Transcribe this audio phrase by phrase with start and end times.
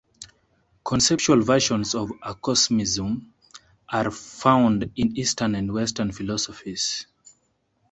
[0.83, 3.23] Conceptual versions of Acosmism
[3.87, 7.05] are found in eastern and western philosophies.